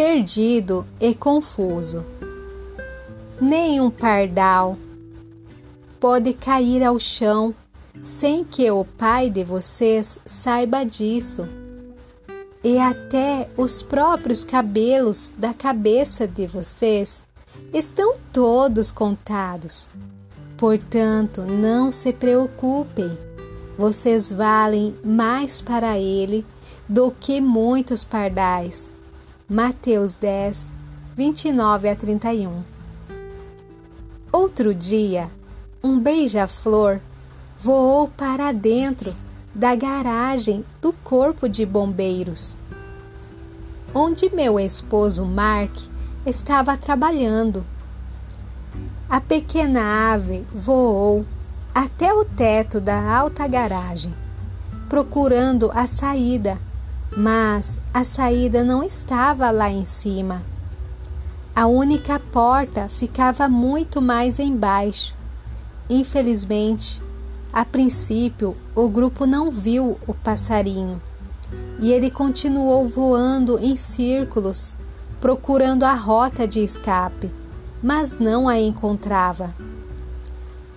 [0.00, 2.02] perdido e confuso.
[3.38, 4.78] Nenhum pardal
[6.00, 7.54] pode cair ao chão
[8.00, 11.46] sem que o pai de vocês saiba disso.
[12.64, 17.22] E até os próprios cabelos da cabeça de vocês
[17.70, 19.86] estão todos contados.
[20.56, 23.18] Portanto, não se preocupem,
[23.76, 26.42] vocês valem mais para ele
[26.88, 28.98] do que muitos pardais.
[29.52, 30.70] Mateus 10,
[31.16, 32.62] 29 a 31.
[34.30, 35.28] Outro dia,
[35.82, 37.00] um beija-flor
[37.58, 39.12] voou para dentro
[39.52, 42.56] da garagem do Corpo de Bombeiros,
[43.92, 45.76] onde meu esposo Mark
[46.24, 47.66] estava trabalhando.
[49.08, 51.26] A pequena ave voou
[51.74, 54.14] até o teto da alta garagem,
[54.88, 56.56] procurando a saída,
[57.16, 60.42] mas a saída não estava lá em cima.
[61.54, 65.16] A única porta ficava muito mais embaixo.
[65.88, 67.02] Infelizmente,
[67.52, 71.02] a princípio, o grupo não viu o passarinho
[71.80, 74.76] e ele continuou voando em círculos,
[75.20, 77.30] procurando a rota de escape,
[77.82, 79.54] mas não a encontrava.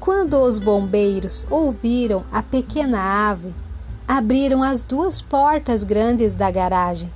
[0.00, 3.54] Quando os bombeiros ouviram a pequena ave,
[4.06, 7.10] abriram as duas portas grandes da garagem,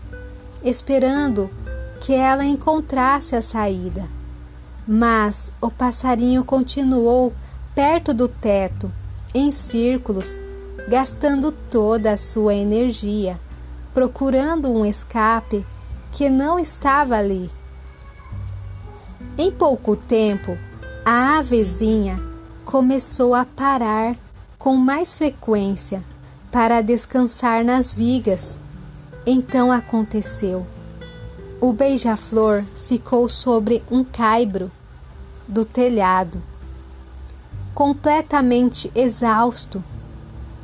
[0.65, 1.49] esperando
[2.01, 4.07] que ela encontrasse a saída.
[4.87, 7.33] Mas o passarinho continuou
[7.75, 8.91] perto do teto
[9.33, 10.41] em círculos,
[10.89, 13.39] gastando toda a sua energia,
[13.95, 15.65] procurando um escape
[16.11, 17.49] que não estava ali.
[19.39, 20.59] Em pouco tempo,
[21.05, 22.21] a avezinha
[22.65, 24.17] começou a parar
[24.59, 26.03] com mais frequência
[26.51, 28.59] para descansar nas vigas.
[29.27, 30.67] Então aconteceu.
[31.61, 34.71] O beija-flor ficou sobre um caibro
[35.47, 36.43] do telhado
[37.81, 39.83] completamente exausto,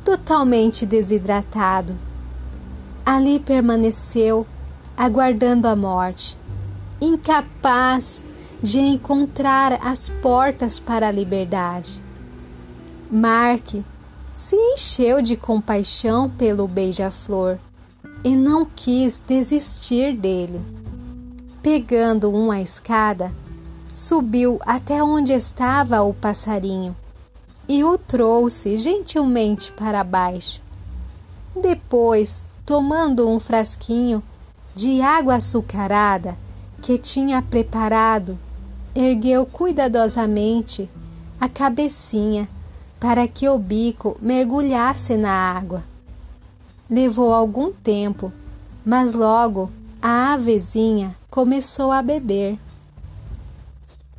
[0.03, 1.97] totalmente desidratado.
[3.03, 4.45] Ali permaneceu,
[4.95, 6.37] aguardando a morte,
[7.01, 8.23] incapaz
[8.61, 12.03] de encontrar as portas para a liberdade.
[13.09, 13.83] Mark
[14.37, 17.57] se encheu de compaixão pelo beija-flor
[18.23, 20.61] e não quis desistir dele.
[21.63, 23.33] Pegando uma escada,
[23.95, 26.95] subiu até onde estava o passarinho
[27.67, 30.61] e o trouxe gentilmente para baixo.
[31.59, 34.21] Depois, tomando um frasquinho
[34.75, 36.37] de água açucarada
[36.79, 38.37] que tinha preparado,
[38.93, 40.87] ergueu cuidadosamente
[41.41, 42.47] a cabecinha
[42.99, 45.83] para que o bico mergulhasse na água.
[46.89, 48.31] Levou algum tempo,
[48.85, 49.71] mas logo
[50.01, 52.57] a avezinha começou a beber.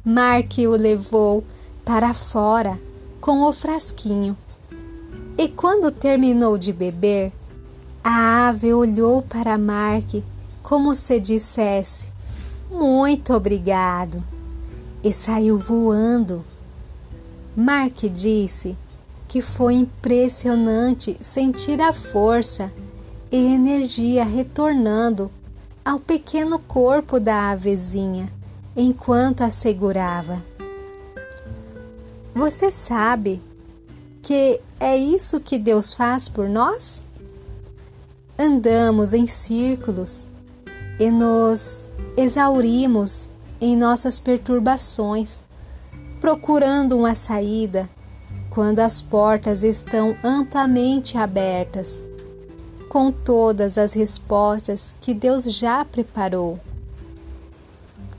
[0.05, 1.45] Mark o levou
[1.85, 2.79] para fora
[3.21, 4.37] com o frasquinho.
[5.37, 7.33] E quando terminou de beber,
[8.03, 10.23] a ave olhou para Mark
[10.63, 12.13] como se dissesse:
[12.71, 14.23] Muito obrigado!
[15.03, 16.45] E saiu voando.
[17.57, 18.77] Mark disse
[19.27, 22.73] que foi impressionante sentir a força
[23.31, 25.31] e energia retornando
[25.85, 28.31] ao pequeno corpo da avezinha
[28.77, 30.45] enquanto a segurava.
[32.35, 33.43] Você sabe
[34.23, 37.03] que é isso que Deus faz por nós?
[38.39, 40.27] Andamos em círculos
[41.01, 43.31] e nos exaurimos
[43.61, 45.43] em nossas perturbações,
[46.21, 47.89] procurando uma saída
[48.51, 52.05] quando as portas estão amplamente abertas,
[52.89, 56.59] com todas as respostas que Deus já preparou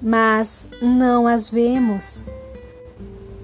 [0.01, 2.25] mas não as vemos.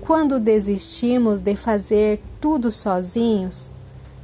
[0.02, 3.74] Quando desistimos de fazer tudo sozinhos,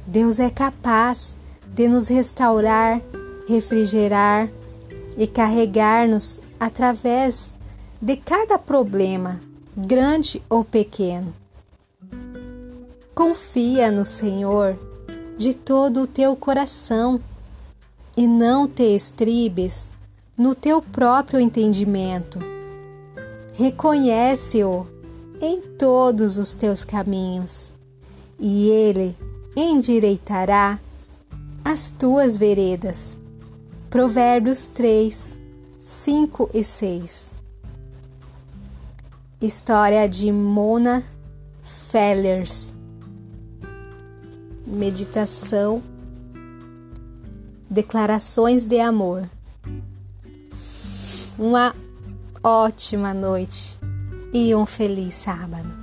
[0.06, 1.36] Deus é capaz
[1.66, 3.00] de nos restaurar,
[3.48, 4.48] refrigerar
[5.16, 7.52] e carregar-nos através
[8.00, 9.40] de cada problema,
[9.76, 11.34] grande ou pequeno.
[13.14, 14.78] Confia no Senhor
[15.36, 17.20] de todo o teu coração
[18.16, 19.90] e não te estribes
[20.36, 22.38] no teu próprio entendimento.
[23.54, 24.86] Reconhece-o
[25.40, 27.72] em todos os teus caminhos,
[28.38, 29.16] e ele
[29.56, 30.78] endireitará
[31.64, 33.16] as tuas veredas.
[33.90, 35.36] Provérbios 3,
[35.84, 37.31] 5 e 6.
[39.42, 41.02] História de Mona
[41.90, 42.72] Fellers.
[44.64, 45.82] Meditação.
[47.68, 49.28] Declarações de amor.
[51.36, 51.74] uma
[52.40, 53.80] ótima noite
[54.32, 55.81] e um feliz sábado.